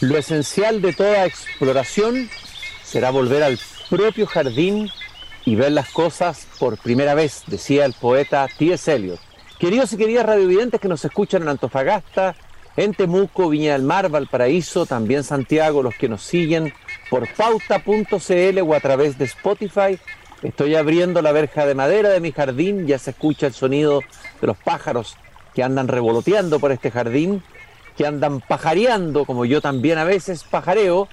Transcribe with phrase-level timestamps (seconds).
[0.00, 2.28] Lo esencial de toda exploración
[2.82, 4.90] será volver al propio jardín
[5.44, 8.92] y ver las cosas por primera vez, decía el poeta T.S.
[8.92, 9.20] Eliot.
[9.58, 12.34] Queridos y queridas radiovidentes que nos escuchan en Antofagasta,
[12.76, 16.74] en Temuco, Viña del Mar, Valparaíso, también Santiago, los que nos siguen
[17.08, 19.98] por pauta.cl o a través de Spotify.
[20.42, 24.00] Estoy abriendo la verja de madera de mi jardín, ya se escucha el sonido
[24.40, 25.16] de los pájaros
[25.54, 27.42] que andan revoloteando por este jardín,
[27.96, 31.08] que andan pajareando, como yo también a veces pajareo,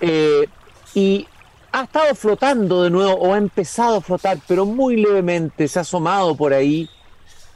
[0.00, 0.48] eh,
[0.94, 1.26] y
[1.72, 5.82] ha estado flotando de nuevo, o ha empezado a flotar, pero muy levemente, se ha
[5.82, 6.88] asomado por ahí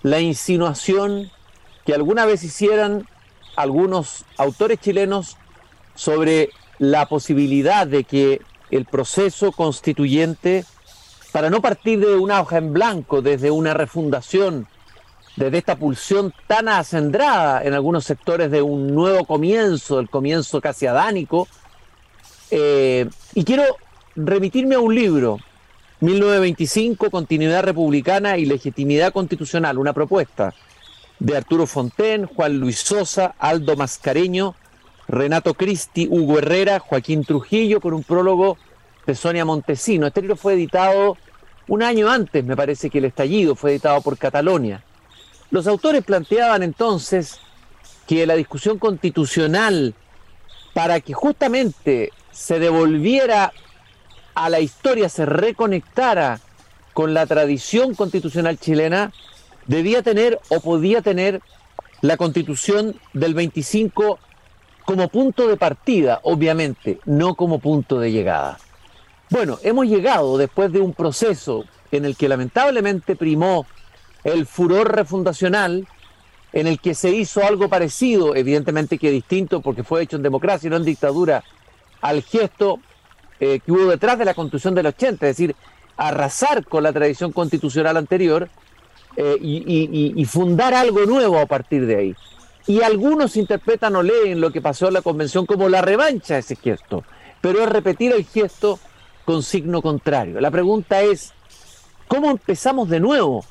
[0.02, 1.30] la insinuación
[1.84, 3.06] que alguna vez hicieran
[3.56, 5.36] algunos autores chilenos
[5.94, 10.64] sobre la posibilidad de que el proceso constituyente,
[11.32, 14.66] para no partir de una hoja en blanco, desde una refundación,
[15.40, 20.86] desde esta pulsión tan acendrada en algunos sectores de un nuevo comienzo, el comienzo casi
[20.86, 21.48] adánico,
[22.50, 23.64] eh, y quiero
[24.14, 25.38] remitirme a un libro,
[26.00, 30.52] 1925, Continuidad Republicana y Legitimidad Constitucional, una propuesta
[31.19, 34.54] de Arturo Fonten, Juan Luis Sosa, Aldo Mascareño,
[35.08, 38.58] Renato Cristi, Hugo Herrera, Joaquín Trujillo, con un prólogo
[39.06, 40.06] de Sonia Montesino.
[40.06, 41.16] Este libro fue editado
[41.66, 44.84] un año antes, me parece que el estallido fue editado por Catalonia.
[45.51, 47.41] Los autores planteaban entonces
[48.06, 49.95] que la discusión constitucional,
[50.75, 53.53] para que justamente se devolviera
[54.34, 56.41] a la historia, se reconectara
[56.93, 59.12] con la tradición constitucional chilena,
[59.67, 61.41] debía tener o podía tener
[62.01, 64.19] la constitución del 25
[64.84, 68.59] como punto de partida, obviamente, no como punto de llegada.
[69.28, 73.67] Bueno, hemos llegado después de un proceso en el que lamentablemente primó
[74.24, 75.86] el furor refundacional,
[76.52, 80.66] en el que se hizo algo parecido, evidentemente que distinto porque fue hecho en democracia
[80.66, 81.44] y no en dictadura,
[82.00, 82.80] al gesto
[83.38, 85.56] eh, que hubo detrás de la constitución del 80, es decir,
[85.96, 88.48] arrasar con la tradición constitucional anterior
[89.16, 92.16] eh, y, fundar algo nuevo a partir de ahí.
[92.66, 96.41] Y algunos interpretan o leen lo que pasó en la convención como la revancha de
[96.41, 97.04] ese gesto,
[97.41, 98.78] pero es repetir el gesto
[99.25, 100.41] con signo contrario.
[100.41, 101.32] La pregunta es,
[102.09, 103.44] ¿cómo empezamos de nuevo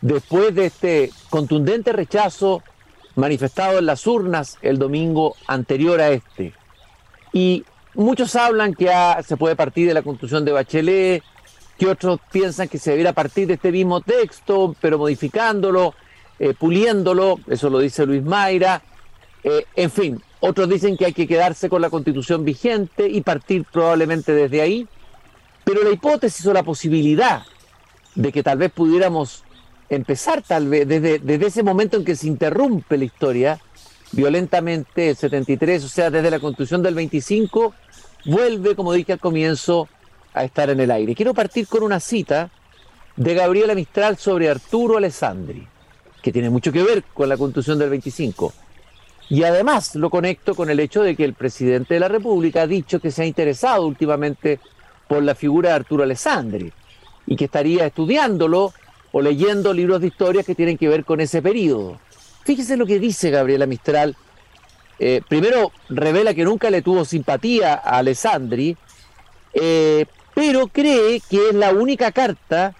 [0.00, 2.62] después de este contundente rechazo
[3.14, 6.52] manifestado en las urnas el domingo anterior a este?
[7.32, 7.64] Y
[7.94, 8.90] muchos hablan que
[9.26, 11.22] se puede partir de la constitución de Bachelet,
[11.78, 15.94] que otros piensan que se debiera partir de este mismo texto, pero modificándolo,
[16.38, 18.82] eh, puliéndolo, eso lo dice Luis Mayra,
[19.44, 23.64] eh, en fin, otros dicen que hay que quedarse con la constitución vigente y partir
[23.70, 24.86] probablemente desde ahí,
[25.64, 27.42] pero la hipótesis o la posibilidad
[28.14, 29.44] de que tal vez pudiéramos
[29.88, 33.60] empezar tal vez desde, desde ese momento en que se interrumpe la historia
[34.12, 37.74] violentamente el 73, o sea, desde la constitución del 25,
[38.24, 39.88] vuelve, como dije al comienzo,
[40.32, 41.14] a estar en el aire.
[41.14, 42.50] Quiero partir con una cita
[43.16, 45.66] de Gabriela Mistral sobre Arturo Alessandri,
[46.22, 48.52] que tiene mucho que ver con la constitución del 25.
[49.28, 52.66] Y además lo conecto con el hecho de que el presidente de la República ha
[52.66, 54.60] dicho que se ha interesado últimamente
[55.08, 56.72] por la figura de Arturo Alessandri
[57.26, 58.72] y que estaría estudiándolo
[59.16, 61.98] o leyendo libros de historia que tienen que ver con ese periodo.
[62.44, 64.14] Fíjese lo que dice Gabriela Mistral.
[64.98, 68.76] Eh, primero revela que nunca le tuvo simpatía a Alessandri,
[69.54, 72.74] eh, pero cree que es la única carta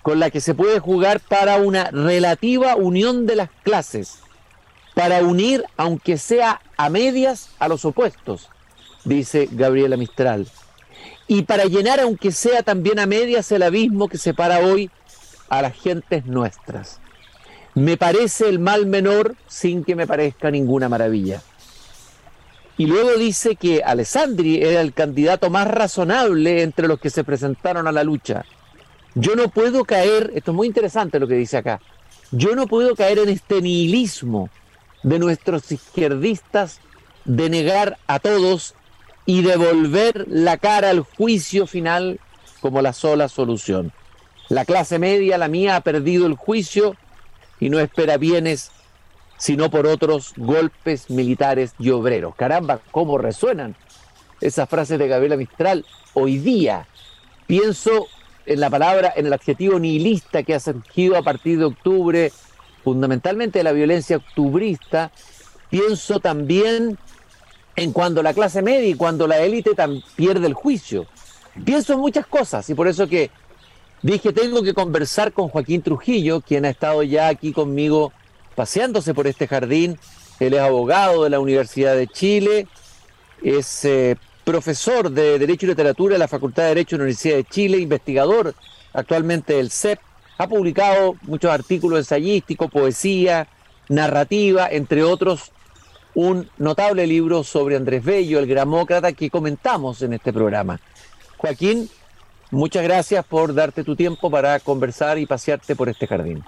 [0.00, 4.20] con la que se puede jugar para una relativa unión de las clases,
[4.94, 8.48] para unir, aunque sea a medias, a los opuestos,
[9.04, 10.46] dice Gabriela Mistral,
[11.26, 14.90] y para llenar, aunque sea también a medias, el abismo que separa hoy
[15.48, 17.00] a las gentes nuestras.
[17.74, 21.42] Me parece el mal menor sin que me parezca ninguna maravilla.
[22.76, 27.86] Y luego dice que Alessandri era el candidato más razonable entre los que se presentaron
[27.88, 28.44] a la lucha.
[29.14, 31.80] Yo no puedo caer, esto es muy interesante lo que dice acá,
[32.30, 34.50] yo no puedo caer en este nihilismo
[35.02, 36.80] de nuestros izquierdistas
[37.24, 38.74] de negar a todos
[39.26, 42.20] y devolver la cara al juicio final
[42.60, 43.92] como la sola solución.
[44.48, 46.96] La clase media, la mía, ha perdido el juicio
[47.60, 48.70] y no espera bienes
[49.38, 52.34] sino por otros golpes militares y obreros.
[52.34, 53.76] Caramba, cómo resuenan
[54.40, 56.86] esas frases de Gabriela Mistral hoy día.
[57.46, 58.08] Pienso
[58.46, 62.32] en la palabra, en el adjetivo nihilista que ha surgido a partir de octubre,
[62.82, 65.12] fundamentalmente de la violencia octubrista.
[65.70, 66.98] Pienso también
[67.76, 69.70] en cuando la clase media y cuando la élite
[70.16, 71.06] pierde el juicio.
[71.64, 73.30] Pienso en muchas cosas y por eso que
[74.02, 78.12] dije tengo que conversar con Joaquín Trujillo, quien ha estado ya aquí conmigo
[78.54, 79.98] paseándose por este jardín.
[80.40, 82.68] Él es abogado de la Universidad de Chile,
[83.42, 87.36] es eh, profesor de Derecho y Literatura en la Facultad de Derecho de la Universidad
[87.36, 88.54] de Chile, investigador
[88.92, 89.98] actualmente del CEP.
[90.38, 93.48] Ha publicado muchos artículos ensayísticos, poesía,
[93.88, 95.52] narrativa, entre otros,
[96.14, 100.80] un notable libro sobre Andrés Bello, el gramócrata, que comentamos en este programa.
[101.36, 101.88] Joaquín,
[102.50, 106.44] muchas gracias por darte tu tiempo para conversar y pasearte por este jardín.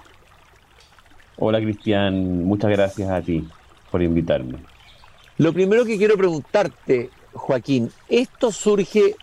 [1.37, 3.47] Hola Cristian, muchas gracias a ti
[3.89, 4.59] por invitarme.
[5.37, 9.15] Lo primero que quiero preguntarte, Joaquín, esto surge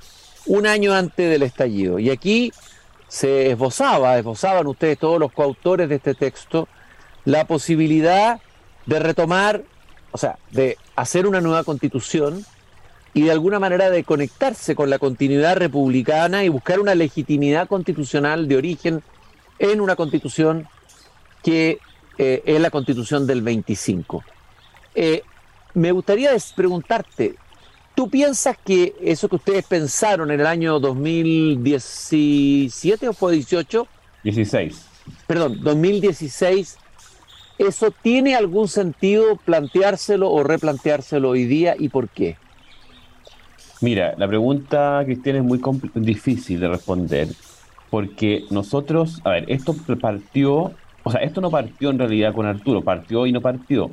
[0.46, 2.52] un año antes del estallido y aquí
[3.06, 6.68] se esbozaba, esbozaban ustedes todos los coautores de este texto,
[7.24, 8.40] la posibilidad
[8.86, 9.62] de retomar,
[10.12, 12.44] o sea, de hacer una nueva constitución
[13.14, 18.48] y de alguna manera de conectarse con la continuidad republicana y buscar una legitimidad constitucional
[18.48, 19.02] de origen
[19.58, 20.68] en una constitución
[21.42, 21.78] que
[22.18, 24.22] eh, es la constitución del 25.
[24.94, 25.22] Eh,
[25.74, 27.34] me gustaría preguntarte,
[27.94, 33.86] ¿tú piensas que eso que ustedes pensaron en el año 2017 o fue 18?
[34.24, 34.86] 16.
[35.26, 36.78] Perdón, 2016,
[37.58, 42.36] ¿eso tiene algún sentido planteárselo o replanteárselo hoy día y por qué?
[43.80, 45.60] Mira, la pregunta, Cristian, es muy
[45.94, 47.28] difícil de responder
[47.90, 50.74] porque nosotros, a ver, esto partió
[51.08, 53.90] o sea, esto no partió en realidad con Arturo, partió y no partió.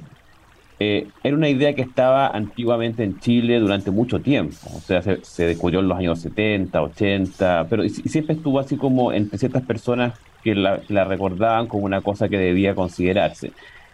[0.82, 5.24] Eh, era una idea que estaba antiguamente en Chile durante mucho tiempo, o sea, se,
[5.24, 10.20] se descubrió en los años 70, 80, pero siempre estuvo así como entre ciertas personas
[10.44, 13.54] que la, recordaban como una cosa que debía considerarse.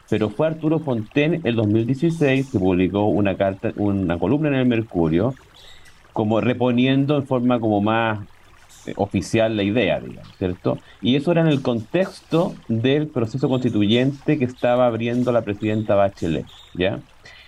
[0.10, 5.36] Pero fue Arturo Fontaine el 2016 que publicó una carta, una columna en el Mercurio,
[6.14, 8.20] como reponiendo en forma como más
[8.86, 10.80] eh, oficial la idea, digamos, ¿cierto?
[11.02, 16.46] Y eso era en el contexto del proceso constituyente que estaba abriendo la presidenta Bachelet,
[16.74, 17.00] ¿ya?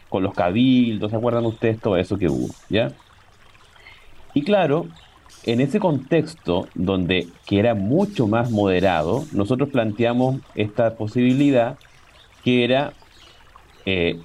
[0.09, 2.91] Con los cabildos, ¿se acuerdan ustedes todo eso que hubo, ¿ya?
[4.35, 4.87] Y claro,
[5.43, 11.77] en ese contexto donde que era mucho más moderado, nosotros planteamos esta posibilidad
[12.43, 12.93] que era
[13.85, 14.19] eh,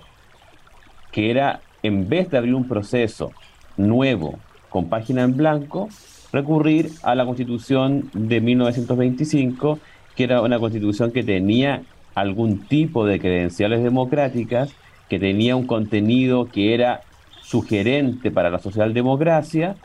[1.10, 3.32] que era en vez de abrir un proceso
[3.78, 4.38] nuevo
[4.68, 5.88] con página en blanco,
[6.32, 9.78] recurrir a la constitución de 1925,
[10.14, 11.82] que era una constitución que tenía
[12.14, 14.74] algún tipo de credenciales democráticas,
[15.08, 17.00] que tenía un contenido que era
[17.42, 19.76] sugerente para la socialdemocracia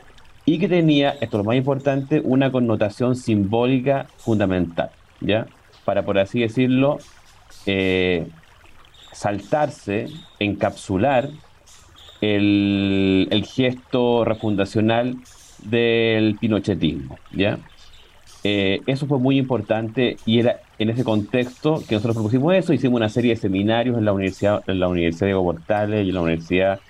[0.44, 5.46] y que tenía, esto es lo más importante, una connotación simbólica fundamental, ¿ya?
[5.86, 6.98] Para, por así decirlo,
[7.64, 8.26] eh,
[9.12, 10.08] saltarse,
[10.38, 11.30] encapsular
[12.24, 15.16] el, el gesto refundacional
[15.64, 17.58] del pinochetismo, ¿ya?
[18.46, 22.98] Eh, eso fue muy importante y era en ese contexto que nosotros propusimos eso, hicimos
[22.98, 26.20] una serie de seminarios en la Universidad, en la Universidad Diego Portales y en la
[26.20, 26.80] Universidad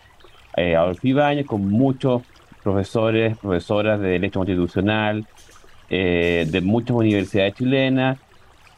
[0.56, 2.22] eh, Adolfo Ibáñez con muchos
[2.62, 5.26] profesores, profesoras de Derecho Constitucional,
[5.90, 8.18] eh, de muchas universidades chilenas,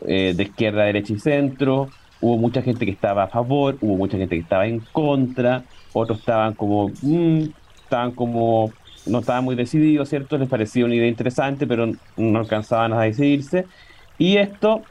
[0.06, 1.88] eh, de izquierda, derecha y centro.
[2.20, 5.64] Hubo mucha gente que estaba a favor, hubo mucha gente que estaba en contra,
[5.96, 7.44] otros estaban como, mm,
[7.82, 8.72] estaban como
[9.06, 10.36] no estaban muy decididos, ¿cierto?
[10.36, 13.64] Les parecía una idea interesante, pero no alcanzaban a decidirse.
[14.18, 14.82] Y esto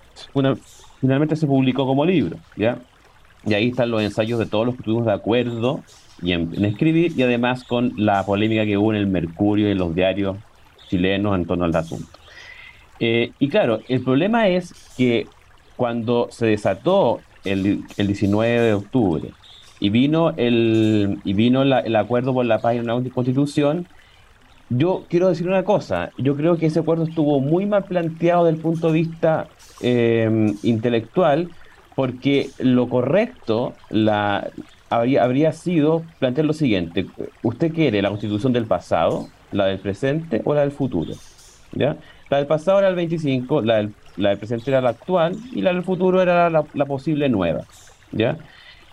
[1.01, 2.79] finalmente se publicó como libro, ¿ya?
[3.45, 5.83] Y ahí están los ensayos de todos los que estuvimos de acuerdo
[6.21, 9.77] y en, escribir, y además con la polémica que hubo en el Mercurio y en
[9.77, 10.37] los diarios
[10.87, 12.17] chilenos en torno al asunto.
[12.99, 15.27] Eh, y claro, el problema es que
[15.75, 19.31] cuando se desató el, el 19 de octubre
[19.79, 23.87] y vino el, y vino el acuerdo por la paz y una constitución,
[24.69, 28.57] yo quiero decir una cosa, yo creo que ese acuerdo estuvo muy mal planteado desde
[28.57, 29.47] el punto de vista
[29.81, 31.49] eh, intelectual,
[31.95, 34.49] porque lo correcto la,
[34.89, 37.05] habría, habría sido plantear lo siguiente,
[37.43, 41.13] ¿usted quiere la constitución del pasado, la del presente o la del futuro?
[41.71, 41.97] ¿Ya?
[42.29, 45.61] La del pasado era el 25, la del, la del presente era la actual y
[45.61, 47.65] la del futuro era la, la posible nueva.
[48.11, 48.37] ¿Ya?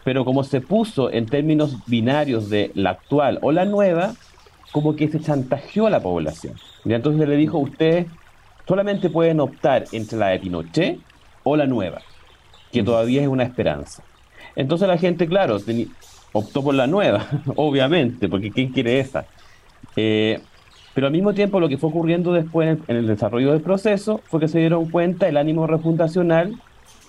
[0.04, 4.14] Pero como se puso en términos binarios de la actual o la nueva,
[4.73, 6.54] como que se chantajeó a la población.
[6.85, 8.06] Y entonces le dijo, ustedes
[8.66, 10.99] solamente pueden optar entre la de Pinochet
[11.44, 12.00] o la nueva,
[12.73, 14.02] que todavía es una esperanza.
[14.56, 15.59] Entonces la gente, claro,
[16.32, 19.26] optó por la nueva, obviamente, porque ¿quién quiere esa?
[19.97, 20.40] Eh,
[20.94, 24.40] pero al mismo tiempo lo que fue ocurriendo después en el, desarrollo del proceso fue
[24.40, 26.54] que se dieron cuenta el ánimo refundacional,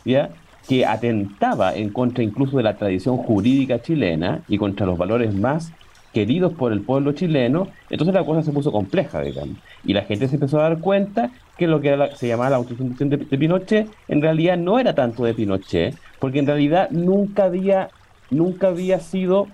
[0.05, 0.29] ¿ya?
[0.67, 5.73] Que atentaba en contra incluso de la tradición jurídica chilena y contra los valores más
[6.13, 9.57] queridos por el pueblo chileno, entonces la cosa se puso compleja, digamos.
[9.83, 13.09] Y la gente se empezó a dar cuenta que lo que se llamaba la autofundación
[13.09, 17.89] de, Pinochet en realidad no era tanto de Pinochet, porque en realidad nunca había,
[18.29, 19.47] nunca había sido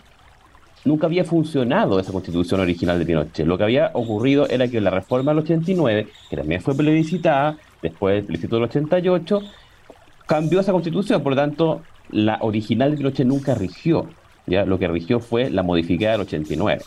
[0.86, 3.46] nunca había funcionado esa constitución original de Pinochet.
[3.46, 8.16] Lo que había ocurrido era que la reforma del 89, que también fue plebiscitada, después
[8.16, 9.42] del plebiscito del 88,
[10.30, 11.82] cambió esa constitución, por lo tanto,
[12.12, 14.06] la original de Pinochet nunca rigió.
[14.46, 14.64] ¿ya?
[14.64, 16.84] Lo que rigió fue la modificada del 89.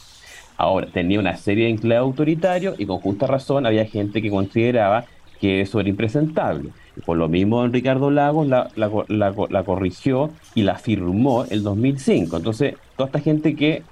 [0.57, 5.07] Ahora, tenía una serie de enclaves autoritarios y con justa razón había gente que consideraba
[5.41, 6.71] que eso era impresentable.
[7.05, 12.37] Por lo mismo, Ricardo Lagos la, la, corrigió y la firmó el 2005.
[12.37, 13.83] Entonces, toda esta gente que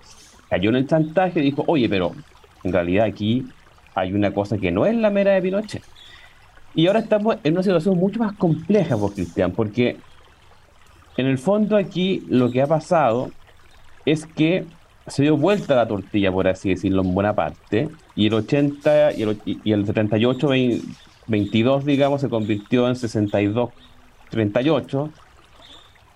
[0.48, 2.12] cayó en el chantaje dijo, oye, pero
[2.62, 3.46] en realidad aquí
[3.96, 5.82] hay una cosa que no es la mera de Pinochet.
[6.74, 9.96] Y ahora estamos en una situación mucho más compleja, vos, Cristian, porque
[11.16, 13.30] en el fondo aquí lo que ha pasado
[14.06, 14.64] es que
[15.06, 19.22] se dio vuelta la tortilla, por así decirlo, en buena parte, y el 80 y
[19.22, 20.48] el, y el 78,
[21.26, 23.70] 22, digamos, se convirtió en 62,
[24.30, 25.10] 38,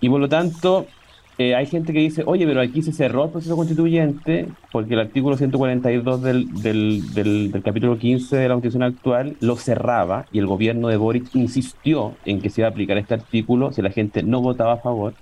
[0.00, 0.86] y por lo tanto
[1.36, 5.00] eh, hay gente que dice, oye, pero aquí se cerró el proceso constituyente porque el
[5.00, 10.38] artículo 142 del, del, del, del, capítulo 15 de la constitución actual lo cerraba y
[10.38, 13.90] el gobierno de Boric insistió en que se iba a aplicar este artículo si la
[13.90, 15.14] gente no votaba a favor.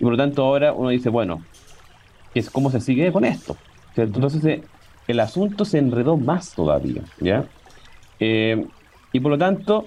[0.00, 1.42] Y por lo tanto ahora uno dice, bueno,
[2.34, 3.56] es cómo se sigue con esto.
[3.96, 4.62] Entonces eh,
[5.06, 7.44] el asunto se enredó más todavía, ¿ya?
[8.18, 8.66] Eh,
[9.12, 9.86] y por lo tanto,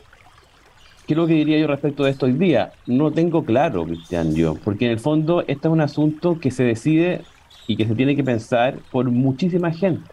[1.09, 2.71] ¿qué es lo que diría yo respecto de esto hoy día?
[2.85, 6.63] No tengo claro, Cristian, yo, porque en el fondo este es un asunto que se
[6.63, 7.21] decide
[7.65, 10.07] y que se tiene que pensar por muchísima gente.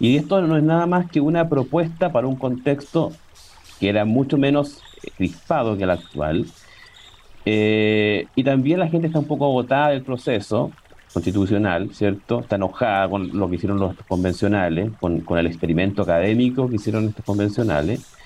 [0.00, 3.12] Y esto no es nada más que una propuesta para un contexto
[3.78, 4.80] que era mucho menos
[5.18, 6.46] crispado que el actual.
[7.44, 10.72] Eh, y también la gente está un poco agotada del proceso,
[11.12, 12.40] constitucional, ¿cierto?
[12.40, 17.26] Está enojada con lo que hicieron los convencionales, con, el experimento académico que hicieron estos
[17.26, 18.17] convencionales.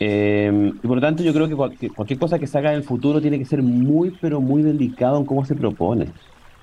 [0.00, 2.82] Eh, y por lo tanto yo creo que cualquier, cosa que se haga en el
[2.82, 6.08] futuro tiene que ser muy, pero muy delicado en cómo se propone.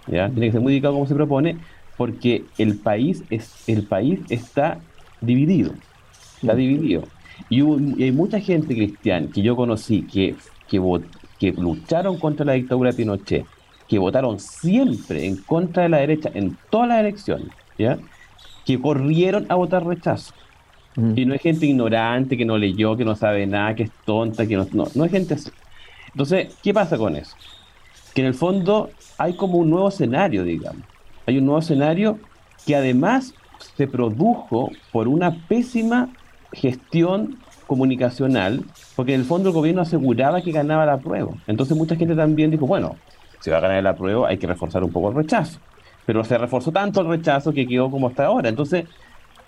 [0.08, 0.30] ¿ya?
[0.30, 1.58] Tiene que ser muy delicado en cómo se propone
[1.98, 4.80] porque el país, es, el país está
[5.22, 5.74] dividido.
[6.42, 7.04] Está dividido.
[7.50, 7.62] Y,
[8.04, 10.36] hay mucha gente cristiana que yo conocí que,
[10.68, 10.82] que,
[11.40, 13.46] que lucharon contra la dictadura de Pinochet,
[13.88, 17.98] que votaron siempre en contra de la derecha en todas las elecciones, ¿ya?
[18.66, 20.34] que corrieron a votar rechazo.
[20.96, 21.14] Mm.
[21.16, 24.46] Y no es gente ignorante que no leyó, que no sabe nada, que es tonta,
[24.46, 25.50] que no, no, no es gente así.
[26.08, 27.36] Entonces, ¿qué pasa con eso?
[28.14, 30.84] Que en el fondo hay como un nuevo escenario, digamos.
[31.26, 32.20] Hay un nuevo escenario
[32.66, 33.34] que además
[33.78, 36.10] se produjo por una pésima
[36.52, 41.32] gestión comunicacional, porque en el fondo el gobierno aseguraba que ganaba la prueba.
[41.48, 42.98] Entonces mucha gente también dijo, bueno,
[43.40, 45.60] si va a ganar la prueba hay que reforzar un poco el rechazo.
[46.06, 48.50] Pero se reforzó tanto el rechazo que quedó como hasta ahora.
[48.50, 48.86] Entonces,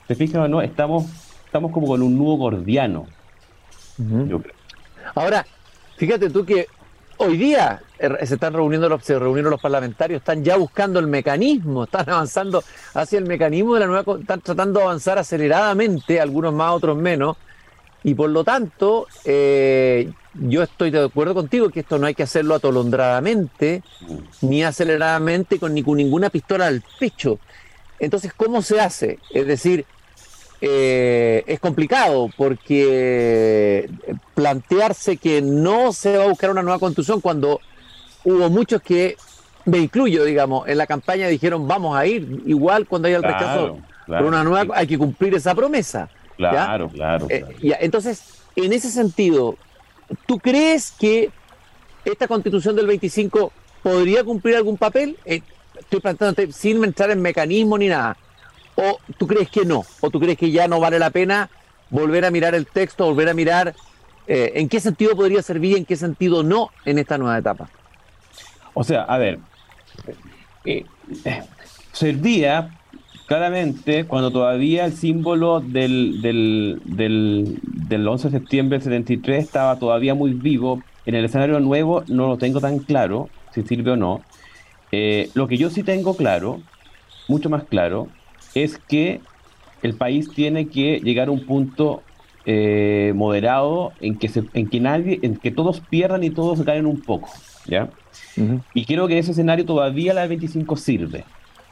[0.08, 0.62] ¿te fijas o no?
[0.62, 1.06] Estamos,
[1.54, 3.06] estamos como con un nudo gordiano.
[5.14, 5.46] Ahora,
[5.98, 6.66] fíjate tú que
[7.18, 11.06] hoy día er, se están reuniendo los, se reunieron los parlamentarios, están ya buscando el
[11.06, 12.64] mecanismo, están avanzando
[12.96, 17.38] hacia el mecanismo de la nueva, están tratando de avanzar aceleradamente, algunos más, otros menos,
[18.04, 22.24] y por lo tanto, eh, yo estoy de acuerdo contigo que esto no hay que
[22.24, 23.84] hacerlo atolondradamente,
[24.42, 27.38] ni aceleradamente, con, ni con ninguna pistola al pecho.
[28.00, 29.20] Entonces, ¿cómo se hace?
[29.30, 29.86] Es decir,
[30.66, 33.90] eh, es complicado porque
[34.34, 37.60] plantearse que no se va a buscar una nueva constitución cuando
[38.24, 39.18] hubo muchos que,
[39.66, 43.80] me incluyo, digamos, en la campaña dijeron vamos a ir, igual cuando haya el rechazo
[44.06, 46.10] por una nueva, hay que cumplir esa promesa.
[46.38, 47.28] Claro, claro.
[47.30, 47.44] Eh,
[47.80, 49.58] entonces, en ese sentido,
[50.26, 51.30] ¿Tú crees que
[52.06, 53.52] esta constitución del 25
[53.82, 55.18] podría cumplir algún papel?
[55.26, 55.42] Eh,
[55.80, 58.18] estoy planteándote sin entrar en mecanismo ni nada.
[58.76, 59.86] ¿O tú crees que no?
[60.02, 61.50] ¿O tú crees que ya no vale la pena
[61.90, 63.76] volver a mirar el texto, volver a mirar
[64.28, 67.70] eh, en qué sentido podría servir y en qué sentido no en esta nueva etapa?
[68.74, 69.40] O sea, a ver,
[70.66, 70.86] eh,
[71.92, 72.80] servía
[73.28, 79.78] claramente cuando todavía el símbolo del, del, del, del 11 de septiembre del 73 estaba
[79.78, 80.82] todavía muy vivo.
[81.06, 84.22] En el escenario nuevo no lo tengo tan claro, si sirve o no.
[84.92, 86.62] Eh, lo que yo sí tengo claro,
[87.28, 88.08] mucho más claro,
[88.56, 89.22] es que
[89.82, 92.04] el país tiene que llegar a un punto
[92.46, 96.86] eh, moderado en que, se, en que nadie, en que todos pierdan y todos ganen
[96.86, 97.30] un poco,
[97.66, 97.90] ¿ya?
[98.74, 101.24] Y creo que ese escenario todavía la 25 sirve.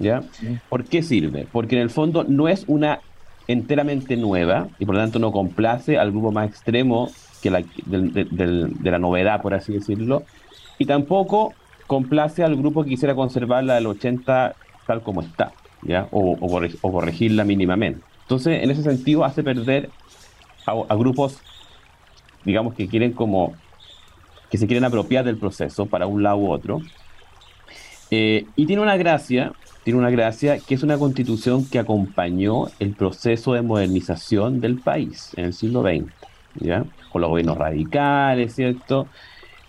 [0.01, 0.23] ¿ya?
[0.69, 1.47] ¿Por qué sirve?
[1.51, 2.99] Porque en el fondo no es una
[3.47, 7.09] enteramente nueva y por lo tanto no complace al grupo más extremo
[7.41, 10.23] que la, de, la novedad, por así decirlo,
[10.77, 11.53] y tampoco
[11.87, 15.51] complace al grupo que quisiera conservarla del 80 tal como está,
[15.83, 16.07] ¿ya?
[16.11, 16.37] O,
[16.81, 18.01] corregirla mínimamente.
[18.23, 19.89] Entonces, en ese sentido, hace perder
[20.65, 21.39] a, grupos,
[22.45, 23.53] digamos, que quieren como,
[24.49, 26.81] que se quieren apropiar del proceso para un lado u otro.
[28.09, 32.93] Eh, y tiene una gracia tiene una gracia que es una constitución que acompañó el
[32.93, 36.11] proceso de modernización del país en el siglo XX,
[36.55, 36.85] ¿ya?
[37.11, 39.07] Con los gobiernos radicales, ¿cierto?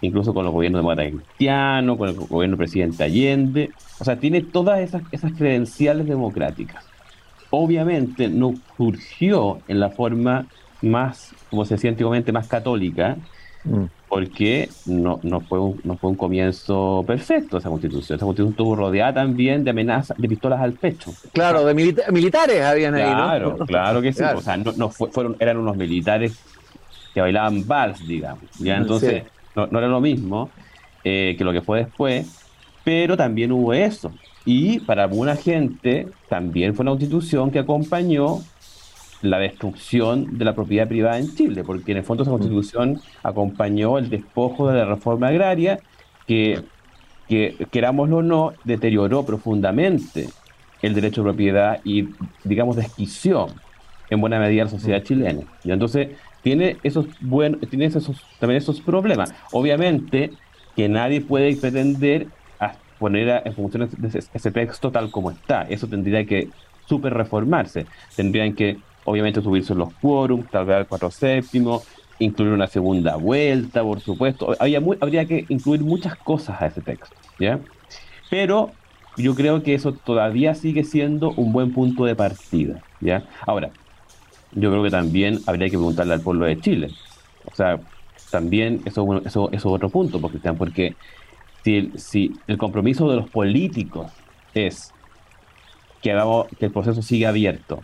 [0.03, 3.71] Incluso con los gobiernos de Mara Cristiano, con el gobierno del presidente Allende.
[3.99, 6.85] O sea, tiene todas esas, esas credenciales democráticas.
[7.51, 10.47] Obviamente no surgió en la forma
[10.83, 13.17] más, como se decía antiguamente, más católica,
[13.65, 13.85] mm.
[14.09, 18.17] porque no, no, fue un, no fue un comienzo perfecto esa constitución.
[18.17, 21.13] Esa constitución estuvo rodeada también de amenazas, de pistolas al pecho.
[21.33, 24.23] Claro, de militares habían ahí, Claro, claro que sí.
[24.37, 26.37] O sea, no, fueron, eran unos militares
[27.15, 28.45] que bailaban vals, digamos.
[28.59, 28.77] ¿ya?
[28.77, 30.51] Entonces, no, era lo mismo
[31.05, 32.45] eh, que lo que fue después,
[32.85, 34.13] pero también hubo eso.
[34.45, 38.41] Y para alguna gente también fue una constitución que acompañó
[39.23, 42.35] la destrucción de la propiedad privada en Chile, porque en el fondo esa mm.
[42.35, 45.79] constitución acompañó el despojo de la reforma agraria
[46.27, 46.63] que,
[47.29, 50.29] que querámoslo o no, deterioró profundamente
[50.83, 52.09] el derecho de propiedad y,
[52.43, 53.47] digamos, desquició
[54.11, 55.05] en buena medida la sociedad mm.
[55.05, 55.43] chilena.
[55.63, 56.09] Y entonces
[56.43, 59.33] tiene esos buenos, tiene esos, también esos problemas.
[59.53, 60.33] Obviamente
[60.77, 62.29] que nadie puede pretender
[63.03, 65.63] poner en función de ese texto tal como está.
[65.63, 66.51] Eso tendría que
[66.87, 67.85] super reformarse.
[68.15, 71.83] Tendrían que obviamente subirse los quórums, tal vez al cuatro séptimo,
[72.21, 74.55] incluir una segunda vuelta, por supuesto.
[74.61, 77.59] Había habría que incluir muchas cosas a ese texto, ¿ya?
[78.31, 78.71] Pero
[79.17, 83.25] yo creo que eso todavía sigue siendo un buen punto de partida, ¿ya?
[83.45, 83.71] Ahora,
[84.55, 86.91] yo creo que también habría que preguntarle al pueblo de Chile.
[87.45, 87.81] O sea,
[88.31, 90.95] también eso, eso, eso es otro punto, porque, porque
[91.63, 94.11] si el, compromiso de los políticos
[94.55, 94.93] es
[96.01, 97.83] que, hagamos, que el proceso siga abierto,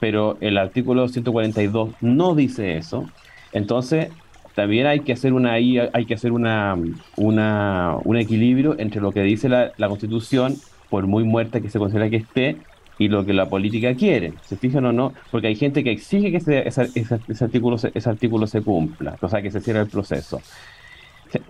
[0.00, 3.08] pero el artículo 142 no dice eso,
[3.52, 4.08] entonces
[4.54, 6.76] también hay que hacer una hay que hacer una,
[7.16, 10.56] una un equilibrio entre lo que dice la, la, Constitución,
[10.88, 12.56] por muy muerta que se considera que esté,
[12.98, 14.34] y lo que la política quiere.
[14.42, 15.12] ¿Se fijan o no?
[15.30, 19.40] Porque hay gente que exige que ese, ese, artículo, ese artículo se cumpla, o sea,
[19.40, 20.40] que se cierre el proceso.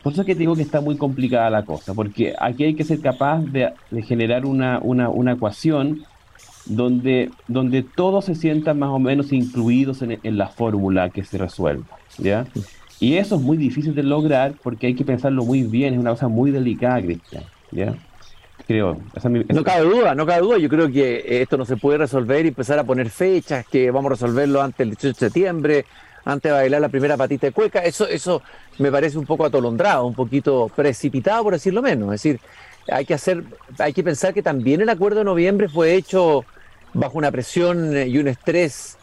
[0.02, 2.84] Por eso es que digo que está muy complicada la cosa, porque aquí hay que
[2.84, 6.04] ser capaz de, de generar una, una, una ecuación
[6.66, 11.86] donde, donde todos se sientan más o menos incluidos en, la fórmula que se resuelva,
[12.18, 12.46] ¿ya?
[13.00, 16.10] Y eso es muy difícil de lograr porque hay que pensarlo muy bien, es una
[16.10, 17.94] cosa muy delicada, Cristian, ¿ya?
[18.68, 18.98] Creo.
[19.48, 20.58] No cabe duda, no cabe duda.
[20.58, 24.10] Yo creo que esto no se puede resolver y empezar a poner fechas, que vamos
[24.10, 25.84] a resolverlo antes del 18 de septiembre,
[26.26, 27.78] antes de bailar la primera patita de cueca.
[27.78, 28.42] Eso, eso
[28.78, 32.12] me parece un poco atolondrado, un poquito precipitado, por decirlo menos.
[32.14, 32.40] Es decir,
[32.92, 33.42] hay que hacer,
[33.78, 36.44] hay que pensar que también el acuerdo de noviembre fue hecho
[36.92, 38.98] bajo una presión y un estrés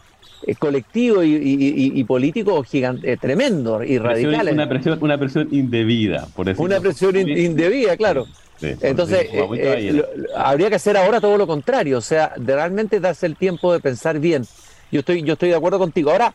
[0.46, 4.48] eh, colectivo y, político gigante, eh, tremendo y radical.
[4.52, 6.62] Una presión, una presión indebida, por eso.
[6.62, 8.28] Una presión indebida, claro.
[8.60, 10.02] Entonces, eh,
[10.34, 13.80] habría que hacer ahora todo lo contrario, o sea, de realmente darse el tiempo de
[13.80, 14.46] pensar bien.
[14.90, 16.10] Yo estoy, yo estoy de acuerdo contigo.
[16.10, 16.32] Ahora,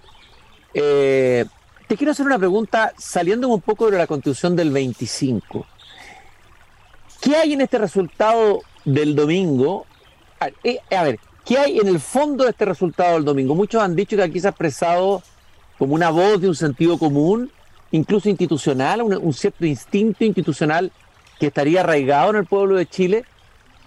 [0.73, 5.65] te quiero hacer una pregunta saliendo un poco de la constitución del 25.
[7.21, 9.85] ¿Qué hay en este resultado del domingo?
[10.39, 13.55] a ver, ¿Qué hay en el fondo de este resultado del domingo?
[13.55, 15.23] Muchos han dicho que aquí se ha expresado
[15.77, 17.51] como una voz de un sentido común,
[17.89, 20.91] incluso institucional, un, cierto instinto institucional
[21.41, 23.25] que estaría arraigado en el pueblo de Chile,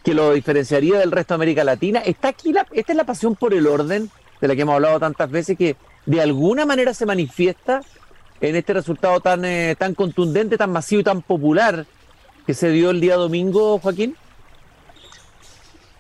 [0.03, 2.01] que lo diferenciaría del resto de América Latina.
[2.01, 4.99] Está aquí la, esta es la pasión por el orden de la que hemos hablado
[4.99, 7.81] tantas veces, que de alguna manera se manifiesta
[8.41, 11.87] en este resultado tan, eh, tan contundente, tan masivo y tan popular
[12.45, 14.17] que se dio el día domingo, Joaquín.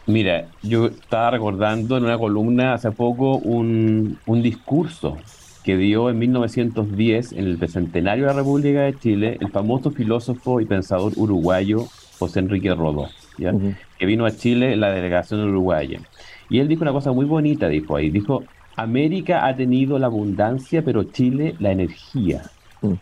[0.06, 5.18] Mira, yo estaba recordando en una columna hace poco un, discurso
[5.64, 10.60] que dio en 1910, en el bicentenario de la República de Chile, el famoso filósofo
[10.60, 11.86] y pensador uruguayo
[12.18, 16.00] José Enrique Rodó, que vino a Chile en la delegación uruguaya.
[16.50, 18.44] Y él dijo una cosa muy bonita, dijo ahí, dijo,
[18.76, 22.42] América ha tenido la abundancia, pero Chile la energía.
[22.82, 22.92] Mm.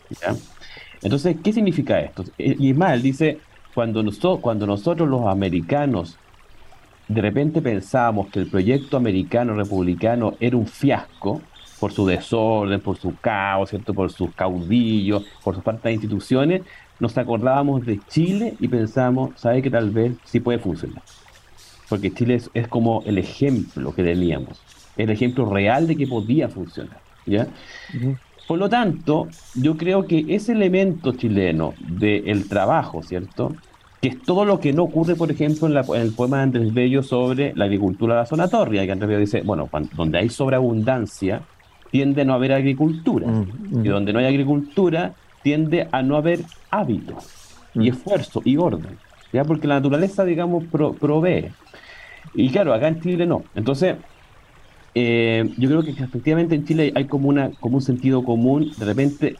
[1.01, 2.23] Entonces, ¿qué significa esto?
[2.37, 3.39] Y más, él dice,
[3.73, 6.17] cuando, nosotros, cuando nosotros los americanos
[7.09, 11.41] de repente pensábamos que el proyecto americano republicano era un fiasco
[11.83, 13.93] por su desorden, por su caos, ¿cierto?
[13.93, 16.61] por sus caudillos, por su falta de instituciones,
[16.97, 21.03] nos acordábamos de Chile y pensábamos, ¿sabe que tal vez sí puede funcionar?
[21.89, 24.61] Porque Chile es, como el ejemplo que teníamos,
[24.95, 27.01] el ejemplo real de que podía funcionar.
[27.25, 27.47] ¿ya?
[28.47, 33.57] Por lo tanto, yo creo que ese elemento chileno del trabajo, ¿cierto?
[34.01, 37.03] que es todo lo que no ocurre, por ejemplo, en, el poema de Andrés Bello
[37.03, 41.41] sobre la agricultura de la zona tórrida, que Andrés Bello dice, bueno, donde hay sobreabundancia,
[41.93, 43.85] tiende a no haber agricultura, mm, mm.
[43.85, 46.39] y donde no hay agricultura, tiende a no haber
[46.71, 47.93] hábitos, y mm.
[47.93, 48.97] esfuerzo, y orden,
[49.31, 49.43] ¿ya?
[49.43, 51.51] porque la naturaleza, digamos, provee.
[52.33, 53.43] Y claro, acá en Chile no.
[53.53, 53.97] Entonces,
[54.95, 58.85] eh, yo creo que efectivamente en Chile hay como, una, como un sentido común, de
[58.85, 59.35] repente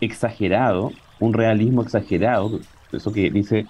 [0.00, 2.58] exagerado, un realismo exagerado,
[2.90, 3.66] eso que dice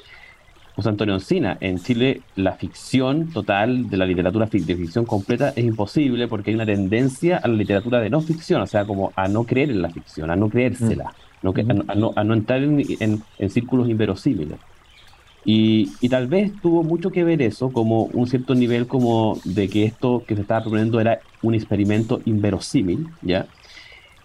[0.79, 5.65] José Antonio Encina, en Chile la ficción total de la literatura de ficción completa es
[5.65, 9.27] imposible porque hay una tendencia a la literatura de no ficción, o sea, como a
[9.27, 11.13] no creer en la ficción, a no creérsela,
[11.43, 11.49] mm.
[11.89, 14.57] a, no, a, no, entrar en, en, círculos inverosímiles.
[15.45, 19.69] Y, y, tal vez tuvo mucho que ver eso, como un cierto nivel como de
[19.69, 23.49] que esto que se estaba proponiendo era un experimento inverosímil, ¿ya?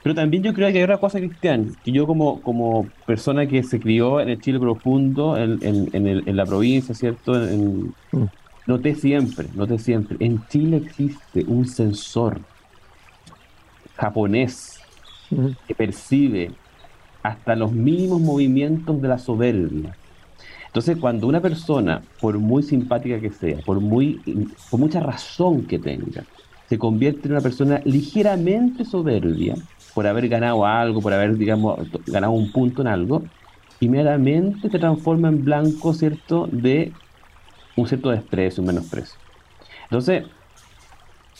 [0.04, 3.64] Pero también yo creo que hay otra cosa, Cristian, que yo como, como persona que
[3.64, 7.42] se crió en el Chile profundo, en, en, la provincia, ¿cierto?
[7.42, 8.26] En, mm.
[8.66, 12.40] Noté siempre, noté siempre, en Chile existe un sensor
[13.96, 14.80] japonés
[15.32, 15.48] mm.
[15.68, 16.52] que percibe
[17.24, 19.96] hasta los mínimos movimientos de la soberbia.
[20.68, 24.20] Entonces, cuando una persona, por muy simpática que sea, por, muy,
[24.70, 26.24] por mucha razón que tenga,
[26.68, 29.56] se convierte en una persona ligeramente soberbia,
[29.94, 33.24] por haber ganado algo, por haber, digamos, ganado un punto en algo,
[33.80, 36.92] inmediatamente se transforma en blanco, ¿cierto?, de
[37.76, 39.18] un cierto desprecio, un menosprecio.
[39.84, 40.26] Entonces,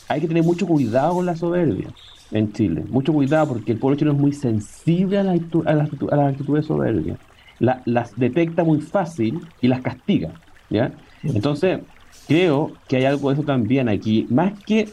[0.08, 1.88] hay que tener mucho cuidado con la soberbia
[2.30, 5.88] en Chile, mucho cuidado porque el pueblo chileno es muy sensible a, la, a, las,
[6.10, 7.16] a las actitudes de soberbia.
[7.58, 10.32] las detecta muy fácil y las castiga,
[10.70, 10.92] ¿ya?
[11.22, 11.80] Entonces,
[12.26, 14.88] creo que hay algo de eso también aquí, más que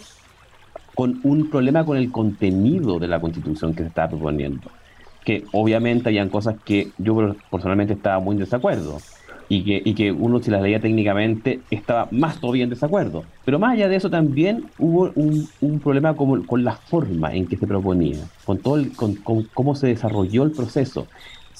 [0.95, 4.69] con un problema con el contenido de la constitución que se estaba proponiendo.
[5.23, 8.97] Que obviamente habían cosas que yo personalmente estaba muy en desacuerdo
[9.51, 13.25] y que, y que uno si las leía técnicamente estaba más todavía en desacuerdo.
[13.43, 17.47] Pero más allá de eso también hubo un, un problema con, con, la forma en
[17.47, 21.08] que se proponía, con, todo el, con, con cómo se desarrolló el proceso,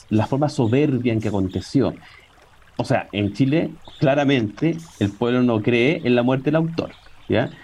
[0.10, 1.94] la forma soberbia en que aconteció.
[2.78, 6.92] O sea, en Chile claramente el pueblo no cree en la muerte del autor.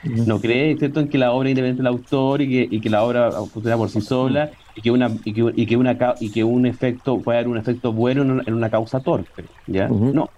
[0.04, 2.89] No cree, ¿cierto?, en que la obra es independiente del autor y que, y que
[2.89, 6.32] la obra funciona por sí sola y que una y que, y que una y
[6.32, 9.88] que un efecto puede haber un efecto bueno en una, causa torpe, ¿ya?
[9.88, 10.30] No.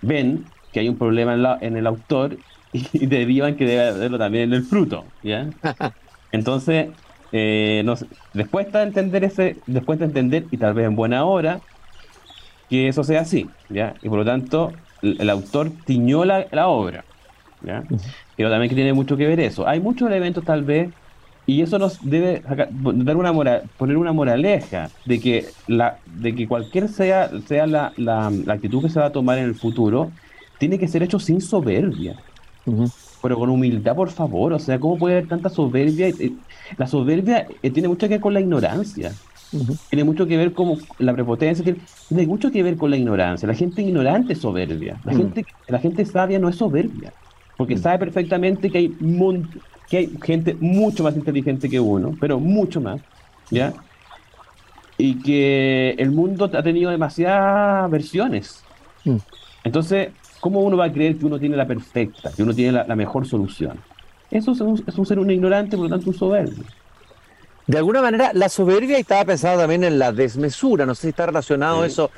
[0.00, 2.38] Ven que hay un problema en, la, en el autor
[2.72, 5.50] y, derivan que debe haberlo también en el fruto, ¿ya?
[6.32, 6.88] Entonces,
[7.32, 7.94] eh, no
[8.32, 11.60] después de entender ese, después de entender y tal vez en buena hora
[12.70, 13.94] que eso sea así, ¿ya?
[14.02, 17.04] Y por lo tanto, el, autor tiñó la, la obra,
[17.64, 17.84] ¿ya?
[18.36, 19.66] Pero también que tiene mucho que ver eso.
[19.66, 20.90] Hay muchos elementos tal vez,
[21.46, 22.42] y eso nos debe
[22.82, 27.92] dar una moral, poner una moraleja de que la, de que cualquier sea, sea la,
[27.96, 30.12] la, actitud que se va a tomar en el futuro,
[30.58, 32.16] tiene que ser hecho sin soberbia.
[33.22, 34.52] Pero con humildad, por favor.
[34.52, 36.12] O sea, ¿cómo puede haber tanta soberbia?
[36.76, 39.12] La soberbia eh, tiene mucho que ver con la ignorancia.
[39.90, 41.64] Tiene mucho que ver con la prepotencia,
[42.08, 43.48] tiene, mucho que ver con la ignorancia.
[43.48, 44.96] La gente ignorante es soberbia.
[45.04, 47.12] La, gente, la gente sabia no es soberbia
[47.56, 48.96] porque sabe perfectamente que hay,
[49.88, 53.00] que hay gente mucho más inteligente que uno, pero mucho más,
[53.50, 53.72] ¿ya?
[54.98, 58.64] Y que el mundo ha tenido demasiadas versiones.
[59.04, 59.16] Mm.
[59.64, 60.10] Entonces,
[60.40, 63.26] ¿cómo uno va a creer que uno tiene la perfecta, que uno tiene la, mejor
[63.26, 63.78] solución?
[64.30, 66.64] Eso es un, es un, ser un ignorante, por lo tanto un soberbio.
[67.66, 71.26] De alguna manera, la soberbia estaba pensada también en la desmesura, no sé si está
[71.26, 72.10] relacionado eso.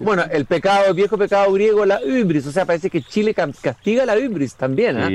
[0.00, 4.04] Bueno, el pecado, el viejo pecado griego, la ubris, o sea, parece que Chile castiga
[4.04, 4.96] la ubris también.
[4.96, 5.08] ¿ah?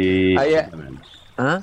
[1.38, 1.62] ¿Ah?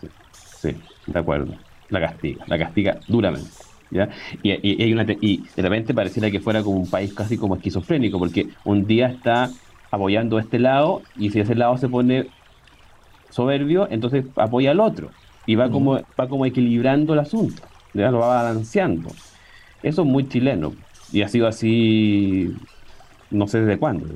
[0.61, 1.55] Sí, de acuerdo,
[1.89, 3.51] la castiga, la castiga duramente.
[3.91, 4.11] ¿ya?
[4.43, 8.19] Y, y, una, y de repente pareciera que fuera como un país casi como esquizofrénico,
[8.19, 9.51] porque un día está
[9.91, 12.29] apoyando a este lado y si ese lado se pone
[13.31, 15.11] soberbio, entonces apoya al otro
[15.47, 17.63] y va, como, va como equilibrando el asunto
[17.95, 19.11] ya lo va balanceando.
[19.83, 20.75] Eso es muy chileno
[21.13, 22.55] y ha sido así
[23.31, 24.07] no sé desde cuándo.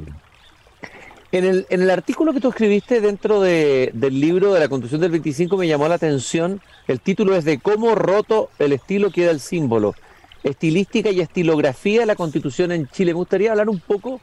[1.30, 5.02] En el, en el artículo que tú escribiste dentro de, del libro de la Constitución
[5.02, 9.30] del 25 me llamó la atención, el título es de cómo roto el estilo queda
[9.30, 9.94] el símbolo,
[10.42, 13.12] estilística y estilografía de la Constitución en Chile.
[13.12, 14.22] Me gustaría hablar un poco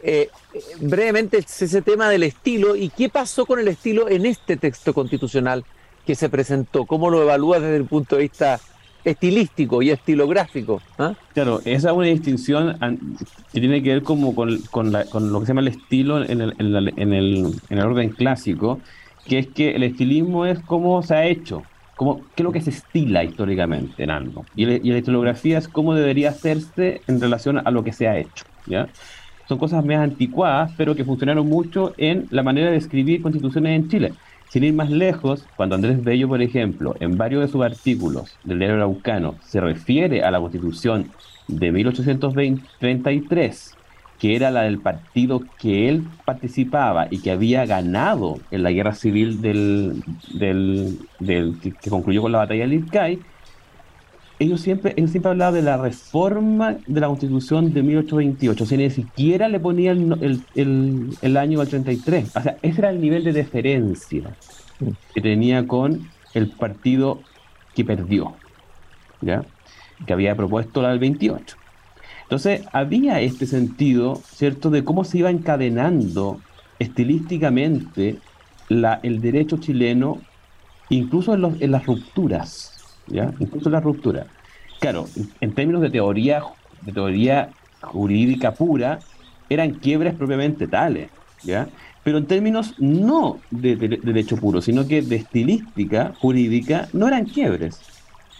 [0.00, 0.30] eh,
[0.80, 5.64] brevemente ese tema del estilo y qué pasó con el estilo en este texto constitucional
[6.06, 8.60] que se presentó, cómo lo evalúas desde el punto de vista
[9.04, 10.80] estilístico y estilográfico.
[10.98, 11.14] ¿ah?
[11.34, 12.78] Claro, esa es una distinción
[13.52, 16.54] que tiene que ver como con, con, lo que se llama el estilo en el,
[16.58, 18.80] en, el, en el orden clásico,
[19.26, 21.62] que es que el estilismo es cómo se ha hecho,
[21.96, 24.44] cómo, qué es lo que se estila históricamente en algo.
[24.56, 28.18] Y, y, la estilografía es cómo debería hacerse en relación a lo que se ha
[28.18, 28.44] hecho.
[28.66, 28.88] ¿ya?
[29.48, 33.88] Son cosas más anticuadas, pero que funcionaron mucho en la manera de escribir constituciones en
[33.88, 34.12] Chile.
[34.48, 38.58] Sin ir más lejos, cuando Andrés Bello, por ejemplo, en varios de sus artículos del
[38.58, 41.10] diario Araucano se refiere a la constitución
[41.48, 43.74] de 1833
[44.18, 48.94] que era la del partido que él participaba y que había ganado en la guerra
[48.94, 50.02] civil del,
[50.34, 53.20] del, que, concluyó con la batalla de Lircay,
[54.38, 58.78] ellos siempre, él siempre hablaba de la reforma de la constitución de 1828, o sea,
[58.78, 63.00] ni siquiera le ponía el, el, el, año al 33, o sea, ese era el
[63.00, 64.36] nivel de deferencia
[65.14, 67.20] que tenía con el partido
[67.74, 68.34] que perdió,
[69.20, 69.44] ¿ya?
[70.06, 71.56] que había propuesto la del 28.
[72.22, 76.40] Entonces, había este sentido, ¿cierto?, de cómo se iba encadenando
[76.78, 78.18] estilísticamente
[78.68, 80.20] la, el derecho chileno,
[80.90, 82.77] incluso en, los, en las rupturas,
[83.10, 83.32] ¿ya?
[83.38, 84.26] Incluso en las rupturas.
[84.80, 85.06] Claro,
[85.40, 86.42] en términos de teoría,
[86.82, 89.00] de teoría jurídica pura,
[89.48, 91.10] eran quiebres propiamente tales,
[91.42, 91.68] ¿ya?
[92.04, 97.80] Pero en términos no de, derecho puro, sino que de estilística jurídica, no eran quiebres.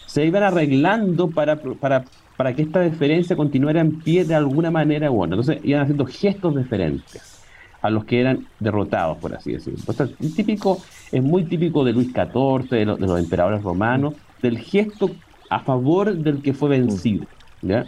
[0.06, 2.04] Se iban arreglando para, para
[2.38, 5.34] para que esta diferencia continuara en pie de alguna manera u otra.
[5.34, 7.42] Entonces iban haciendo gestos diferentes
[7.82, 9.80] a los que eran derrotados, por así decirlo.
[10.20, 15.10] es, típico, es muy típico de Luis XIV, de, los emperadores romanos, del gesto
[15.50, 17.26] a favor del que fue vencido,
[17.62, 17.84] ¿ya?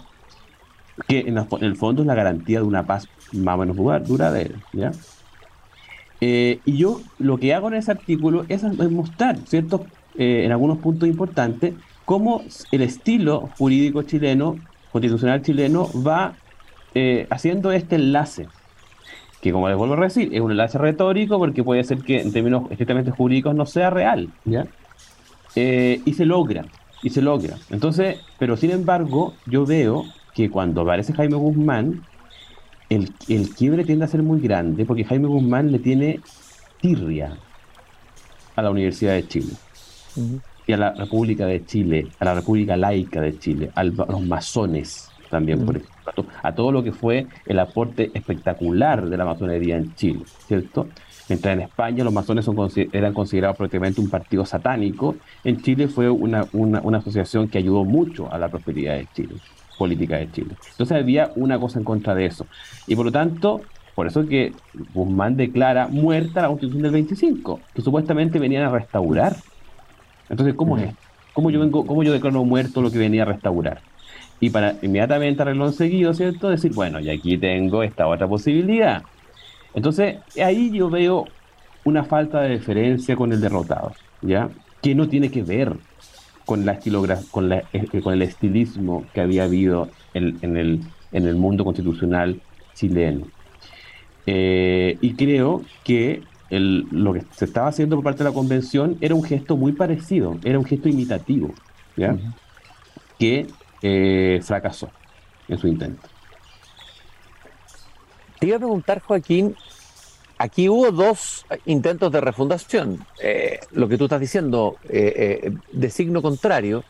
[1.09, 4.55] que en, el fondo es la garantía de una paz más o menos duradera.
[4.73, 4.93] ¿ya?
[6.21, 9.87] Eh, y yo lo que hago en ese artículo es, mostrar, ¿cierto?
[10.17, 14.57] Eh, en algunos puntos importantes, cómo el estilo jurídico chileno,
[14.93, 16.35] constitucional chileno, va
[16.95, 18.49] eh, haciendo este enlace,
[19.41, 22.33] que como les vuelvo a decir, es un enlace retórico porque puede ser que en
[22.33, 24.67] términos estrictamente jurídicos no sea real, ¿ya?
[25.57, 26.65] Eh, y se logra,
[27.03, 27.57] y se logra.
[27.71, 32.03] Entonces, pero sin embargo, yo veo que cuando aparece Jaime Guzmán,
[32.89, 33.11] el,
[33.57, 36.21] quiebre tiende a ser muy grande porque Jaime Guzmán le tiene
[36.81, 37.37] tirria
[38.57, 39.53] a la Universidad de Chile
[40.73, 45.65] a la República de Chile, a la República Laica de Chile, a los masones también,
[45.65, 50.25] por ejemplo, a todo lo que fue el aporte espectacular de la masonería en Chile,
[50.47, 50.89] ¿cierto?
[51.31, 52.57] Mientras en España los masones son,
[52.93, 58.31] eran considerados prácticamente un partido satánico, en Chile fue una, una, asociación que ayudó mucho
[58.31, 59.37] a la prosperidad de Chile,
[59.79, 60.57] política de Chile.
[60.73, 62.47] Entonces había una cosa en contra de eso.
[62.87, 63.62] Y por lo tanto,
[63.95, 64.53] por eso que
[64.93, 69.37] Guzmán declara muerta la constitución del 25, que supuestamente venían a restaurar
[70.31, 70.95] entonces, ¿cómo es?
[71.35, 73.81] ¿Cómo yo, vengo, cómo yo declaro muerto lo que venía a restaurar?
[74.38, 76.49] Y para inmediatamente arreglón seguido, ¿cierto?
[76.49, 79.03] Decir, bueno, y aquí tengo esta otra posibilidad.
[79.75, 81.27] Entonces, ahí yo veo
[81.85, 84.51] una falta de deferencia con el derrotado, ¿ya?
[84.83, 85.77] Que no tiene que ver
[86.45, 86.79] con la
[87.31, 90.81] con, la, eh, con el estilismo que había habido en, el,
[91.13, 92.43] en el mundo constitucional
[92.75, 93.29] chileno.
[94.27, 99.15] Eh, y creo que lo que se estaba haciendo por parte de la convención era
[99.15, 101.55] un gesto muy parecido, era un gesto imitativo,
[101.97, 102.19] ¿ya?
[103.19, 104.93] que eh, fracasó
[105.49, 106.10] en su intento.
[108.40, 109.55] Te iba a preguntar, Joaquín,
[110.38, 116.22] aquí hubo dos intentos de refundación, eh, lo que tú estás diciendo, eh, de signo
[116.22, 116.83] contrario,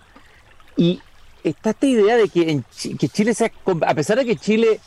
[0.76, 1.00] y
[1.44, 2.62] está esta idea de que,
[3.08, 3.50] Chile, sea,
[3.86, 4.80] a pesar de que Chile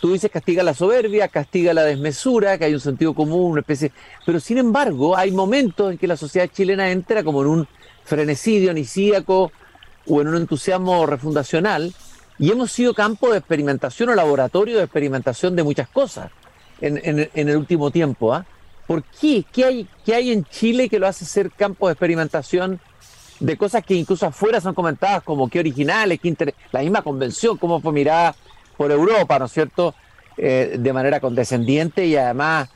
[0.00, 3.90] Tú dices castiga la soberbia, castiga la desmesura, que hay un sentido común, una especie.
[4.24, 7.68] Pero sin embargo, hay momentos en que la sociedad chilena entra como en un
[8.04, 9.50] frenecidio dionisíaco
[10.06, 11.92] o en un entusiasmo refundacional,
[12.38, 16.30] y hemos sido campo de experimentación o laboratorio de experimentación de muchas cosas
[16.80, 18.32] en, el último tiempo.
[18.32, 18.46] ¿ah?
[18.86, 19.44] ¿Por qué?
[19.52, 22.80] ¿Qué hay, ¿Qué hay en Chile que lo hace ser campo de experimentación
[23.40, 27.80] de cosas que incluso afuera son comentadas como qué originales, qué la misma convención, cómo
[27.80, 28.34] fue mirada
[28.76, 29.94] por Europa, ¿no es cierto?,
[30.36, 32.68] eh, de manera condescendiente y además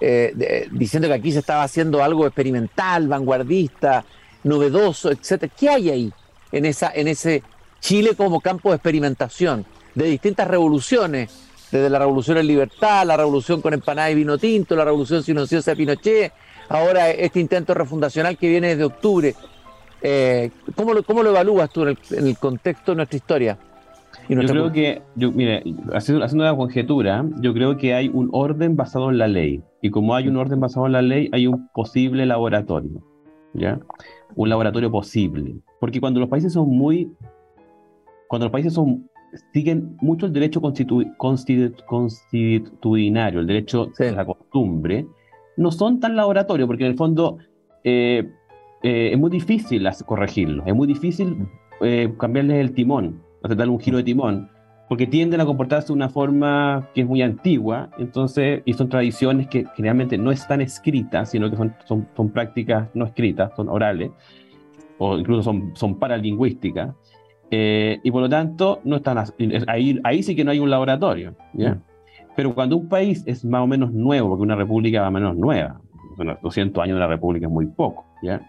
[0.00, 4.04] eh, diciendo que aquí se estaba haciendo algo experimental, vanguardista,
[4.42, 5.52] novedoso, etcétera.
[5.58, 6.12] ¿Qué hay ahí
[6.50, 7.42] en, esa, en ese
[7.80, 9.64] Chile como campo de experimentación
[9.94, 11.46] de distintas revoluciones?
[11.70, 15.70] Desde la revolución en libertad, la revolución con empanada y vino tinto, la revolución silenciosa
[15.70, 16.32] de Pinochet,
[16.68, 19.36] ahora este intento refundacional que viene desde octubre.
[20.02, 23.58] Eh, ¿cómo, lo, ¿Cómo lo evalúas tú en el contexto de nuestra historia?
[24.28, 29.10] yo creo que, yo, mire, haciendo, una conjetura, yo creo que hay un orden basado
[29.10, 29.62] en la ley.
[29.82, 33.02] Y como hay un orden basado en la ley, hay un posible laboratorio.
[33.54, 33.80] ¿Ya?
[34.36, 35.56] Un laboratorio posible.
[35.80, 37.10] Porque cuando los países son muy.
[38.30, 39.10] Cuando los países son
[39.52, 45.04] siguen mucho el derecho constitu, constitucionario, el derecho de la costumbre,
[45.56, 47.38] no son tan laboratorios, porque en el fondo
[47.82, 48.30] eh,
[48.84, 51.48] eh, es muy difícil corregirlo, es muy difícil
[51.80, 54.48] eh, cambiarles el timón hacer darle un giro de timón,
[54.88, 59.48] porque tienden a comportarse de una forma que es muy antigua, entonces, y son tradiciones
[59.48, 64.12] que generalmente no están escritas, sino que son, son, son prácticas no escritas, son orales,
[64.98, 66.94] o incluso son, son paralingüísticas,
[67.50, 69.18] eh, y por lo tanto, no están
[69.66, 71.34] ahí, ahí sí que no hay un laboratorio.
[71.52, 71.74] ¿ya?
[71.74, 71.82] Mm.
[72.36, 75.36] Pero cuando un país es más o menos nuevo, porque una república más o menos
[75.36, 75.80] nueva,
[76.16, 78.40] bueno, 200 años de una república es muy poco, ¿ya?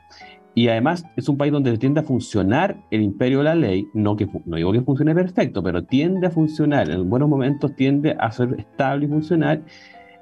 [0.53, 4.17] Y además es un país donde tiende a funcionar el imperio de la ley, no,
[4.17, 8.29] que, no digo que funcione perfecto, pero tiende a funcionar, en buenos momentos tiende a
[8.31, 9.61] ser estable y funcionar,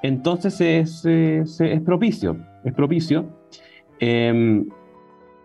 [0.04, 3.28] entonces es, es, es propicio, es propicio.
[4.00, 4.64] Eh,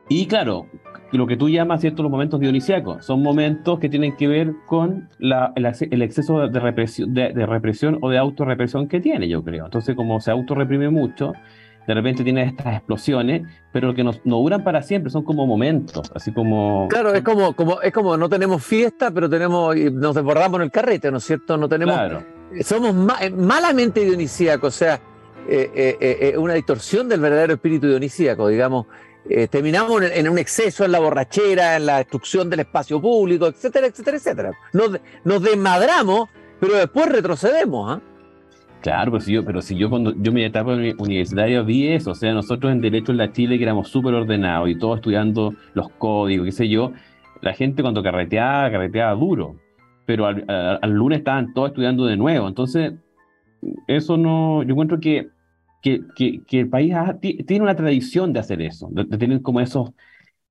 [0.08, 0.66] y claro,
[1.12, 5.08] lo que tú llamas, ¿cierto?, los momentos dionisíacos, son momentos que tienen que ver con
[5.18, 9.66] la, el, exceso de represión, de, de represión o de autorrepresión que tiene, yo creo.
[9.66, 11.32] Entonces, como se autorreprime mucho,
[11.86, 16.10] de repente tiene estas explosiones, pero que no, no, duran para siempre, son como momentos,
[16.14, 16.88] así como...
[16.88, 20.70] Claro, es como, como, es como no tenemos fiesta, pero tenemos, nos desbordamos en el
[20.70, 21.56] carrete, ¿no es cierto?
[21.56, 21.94] No tenemos...
[21.94, 22.24] Claro.
[22.62, 25.00] Somos ma malamente dionisíacos, o sea,
[25.48, 28.86] eh, eh, eh, una distorsión del verdadero espíritu dionisíaco, digamos.
[29.50, 34.16] Terminamos en, un exceso en la borrachera, en la destrucción del espacio público, etcétera, etcétera,
[34.16, 34.52] etcétera.
[34.72, 36.28] Nos, desmadramos,
[36.60, 38.00] pero después retrocedemos, ¿ah?
[38.82, 42.14] Claro, pero si yo, pero si yo cuando yo mi etapa universitaria vi eso, o
[42.14, 45.88] sea, nosotros en Derecho en la Chile que éramos súper ordenados y todos estudiando los
[45.92, 46.92] códigos, qué sé yo,
[47.40, 49.56] la gente cuando carreteaba, carreteaba duro,
[50.04, 52.92] pero al lunes estaban todos estudiando de nuevo, entonces
[53.86, 55.28] eso no, yo encuentro que,
[55.84, 59.42] que, que, que el país ha, tiene una tradición de hacer eso, de, de tener
[59.42, 59.90] como esos,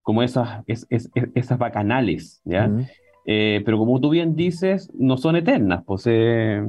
[0.04, 2.68] como esas, es, es, esas bacanales, ¿ya?
[2.68, 2.88] Uh -huh.
[3.26, 6.64] eh, pero como tú bien dices, no son eternas, pues eh,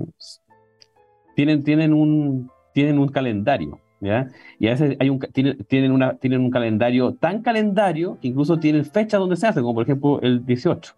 [1.36, 4.28] tienen, tienen, un, tienen un calendario, ¿ya?
[4.58, 8.58] Y a veces hay un, tienen, tienen, una, tienen un calendario tan calendario que incluso
[8.58, 10.94] tienen fecha donde se hace, como por ejemplo el 18,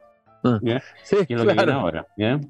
[0.62, 0.80] ¿ya?
[1.02, 1.56] Sí, que es lo claro.
[1.58, 2.40] que viene ahora, ¿ya?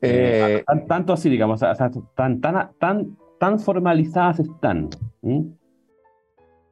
[0.00, 4.88] Eh, eh, tan, tanto así, digamos, o sea, tan, tan, tan, tan formalizadas están.
[5.20, 5.52] ¿sí?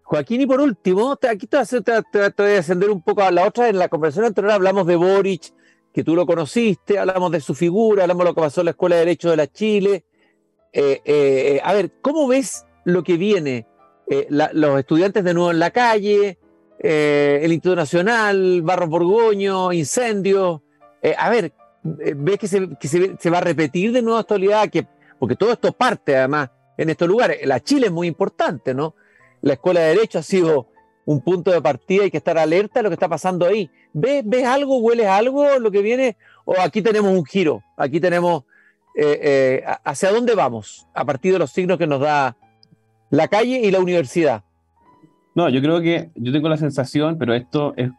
[0.04, 3.68] Joaquín, y por último, aquí te, voy a ascender un poco a la otra.
[3.68, 5.52] En la conversación anterior hablamos de Boric,
[5.92, 8.70] que tú lo conociste, hablamos de su figura, hablamos de lo que pasó en la
[8.70, 10.04] Escuela de Derecho de la Chile.
[10.72, 13.66] Eh, eh, a ver, ¿cómo ves lo que viene?
[14.08, 16.38] Eh, los estudiantes de nuevo en la calle,
[16.78, 20.60] eh, el Instituto Nacional, Barros Borgoño, incendios.
[21.02, 21.52] Eh, a ver,
[21.82, 24.68] ¿ves que, se, va a repetir de nuevo esta oleada?
[24.68, 24.86] Que,
[25.18, 27.46] porque todo esto parte además en estos lugares.
[27.46, 28.94] La Chile es muy importante, ¿no?
[29.42, 30.68] La Escuela de Derecho ha sido
[31.04, 33.70] un punto de partida, hay que estar alerta a lo que está pasando ahí.
[33.92, 36.16] ¿Ves, ves algo, hueles algo lo que viene?
[36.46, 37.62] ¿O aquí tenemos un giro?
[37.76, 38.44] Aquí tenemos
[38.96, 42.36] eh, eh, hacia dónde vamos a partir de los signos que nos da
[43.10, 44.42] la calle y la universidad.
[45.34, 47.90] No, yo creo que yo tengo la sensación, pero esto es,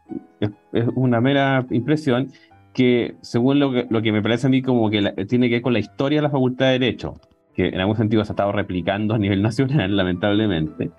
[0.96, 2.32] una mera impresión,
[2.74, 5.80] que según lo que, me parece a mí como que tiene que ver con la
[5.80, 7.20] historia de la Facultad de Derecho,
[7.54, 10.92] que en algún sentido se ha estado replicando a nivel nacional, lamentablemente,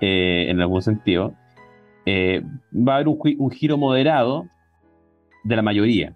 [0.00, 1.34] eh, en algún sentido,
[2.04, 4.46] eh, va a haber un, un, giro moderado
[5.44, 6.14] de la mayoría,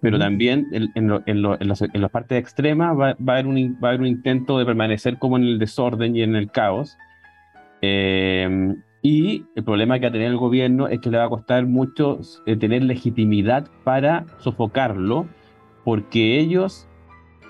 [0.00, 0.20] pero mm.
[0.20, 3.38] también en, en, lo, en, lo, en, los, en, las partes extremas va, va, a
[3.38, 6.36] haber un, va a haber un intento de permanecer como en el desorden y en
[6.36, 6.96] el caos.
[7.82, 11.28] Eh, y el problema que va a tener el gobierno es que le va a
[11.28, 15.26] costar mucho eh, tener legitimidad para sofocarlo,
[15.84, 16.86] porque ellos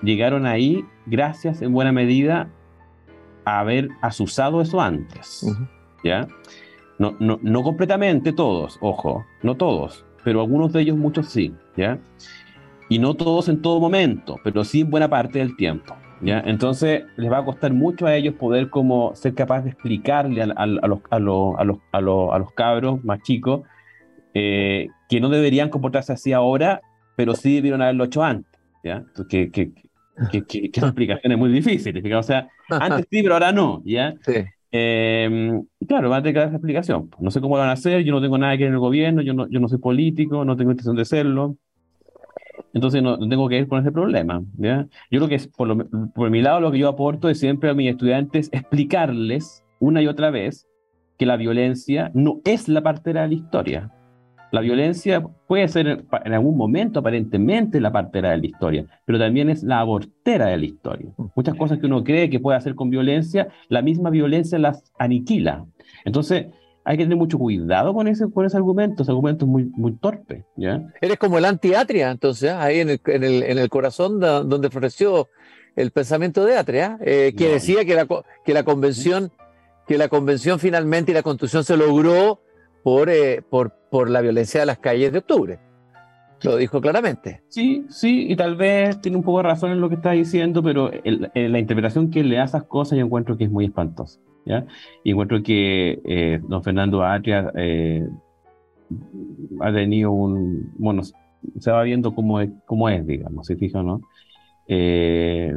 [0.01, 2.49] llegaron ahí gracias en buena medida
[3.45, 5.43] a haber asusado eso antes.
[5.43, 5.69] Uh -huh.
[6.03, 6.27] ¿Ya?
[6.99, 11.99] No, no, no completamente todos, ojo, no todos, pero algunos de ellos, muchos sí, ¿ya?
[12.89, 15.95] Y no todos en todo momento, pero sí en buena parte del tiempo.
[16.23, 16.39] ¿Ya?
[16.45, 20.45] Entonces les va a costar mucho a ellos poder como ser capaz de explicarle a,
[20.55, 23.61] a, a, los, a, los, a, los, a, los, a los cabros más chicos
[24.35, 26.81] eh, que no deberían comportarse así ahora,
[27.15, 28.61] pero sí debieron haberlo hecho antes.
[28.83, 29.03] ¿ya?
[29.29, 29.71] Que, que,
[30.31, 32.13] que, que, que explicación es muy difícil.
[32.13, 33.81] O sea, antes sí, pero ahora no.
[33.85, 34.13] ¿ya?
[34.21, 34.43] Sí.
[34.73, 37.09] Eh, claro, van a tener que dar esa explicación.
[37.19, 38.79] No sé cómo lo van a hacer, yo no tengo nada que ver en el
[38.79, 41.57] gobierno, yo no, yo no soy político, no tengo intención de serlo.
[42.73, 44.41] Entonces no, no, tengo que ir con ese problema.
[44.57, 44.87] ¿ya?
[45.09, 45.77] Yo creo que es, por, lo,
[46.13, 50.07] por mi lado lo que yo aporto es siempre a mis estudiantes explicarles una y
[50.07, 50.67] otra vez
[51.17, 53.91] que la violencia no es la partera de la historia.
[54.51, 59.49] La violencia puede ser en algún momento aparentemente la partera de la historia, pero también
[59.49, 61.09] es la abortera de la historia.
[61.35, 65.65] Muchas cosas que uno cree que puede hacer con violencia, la misma violencia las aniquila.
[66.03, 66.47] Entonces,
[66.83, 69.93] hay que tener mucho cuidado con ese, con ese argumento, ese argumento es muy, muy
[69.93, 70.45] torpe.
[70.57, 70.83] ¿ya?
[70.99, 72.53] Eres como el antiatria, entonces, ¿eh?
[72.53, 75.29] ahí en el, en, el, en el corazón de, donde floreció
[75.75, 77.51] el pensamiento de Atria, eh, que no.
[77.51, 78.07] decía que la,
[78.43, 79.31] que la convención,
[79.87, 82.41] que la convención finalmente y la constitución se logró
[82.83, 85.59] por, eh, por, por la violencia de las calles de octubre.
[86.43, 87.43] Lo dijo claramente.
[87.49, 90.63] Sí, sí, y tal vez tiene un poco de razón en lo que está diciendo,
[90.63, 93.51] pero el, el, la interpretación que le da a esas cosas yo encuentro que es
[93.51, 94.19] muy espantosa.
[94.45, 94.65] ¿ya?
[95.03, 98.07] Y encuentro que eh, don Fernando Atria eh,
[99.59, 104.01] ha tenido un, bueno, se va viendo cómo es, cómo es digamos, se fija, ¿no?
[104.73, 105.53] Eh,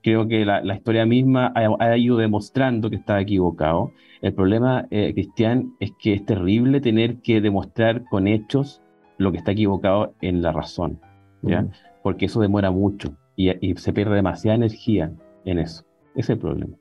[0.00, 3.90] creo que la, historia misma ha, ido demostrando que estaba equivocado.
[4.22, 8.80] El problema, eh, Cristian, es que es terrible tener que demostrar con hechos
[9.16, 11.00] lo que está equivocado en la razón,
[11.42, 11.66] ¿ya?
[12.04, 15.10] Porque eso demora mucho y, se pierde demasiada energía
[15.44, 15.84] en eso.
[16.14, 16.76] Ese es el problema.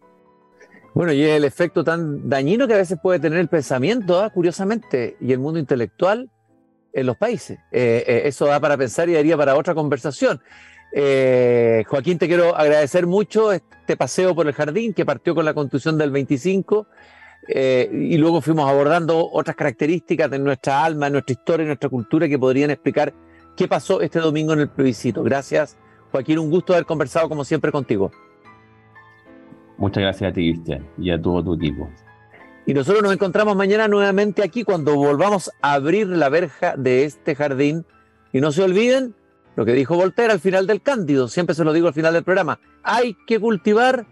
[0.94, 4.30] Bueno, y el efecto tan dañino que a veces puede tener el pensamiento, ¿ah?
[4.30, 6.30] curiosamente, y el mundo intelectual
[6.94, 7.58] en los países.
[7.72, 10.40] Eh, eso da para pensar y daría para otra conversación.
[10.92, 15.54] Eh, Joaquín, te quiero agradecer mucho este paseo por el jardín que partió con la
[15.54, 16.88] constitución del 25
[17.50, 22.40] eh, y luego fuimos abordando otras características de nuestra alma, nuestra historia, nuestra cultura que
[22.40, 23.14] podrían explicar
[23.56, 25.24] qué pasó este domingo en el plebiscito.
[25.24, 25.78] Gracias,
[26.12, 28.12] Joaquín, un gusto haber conversado como siempre contigo.
[29.78, 31.90] Muchas gracias a ti, Cristian, y a todo tu equipo.
[32.66, 37.34] Y nosotros nos encontramos mañana nuevamente aquí cuando volvamos a abrir la verja de este
[37.34, 37.86] jardín.
[38.34, 39.16] Y no se olviden,
[39.58, 42.24] lo que dijo Voltaire al final del Cándido, siempre se lo digo al final del
[42.24, 44.06] programa, hay que cultivar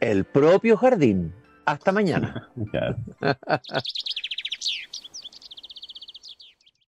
[0.00, 1.32] el propio jardín.
[1.64, 2.50] Hasta mañana.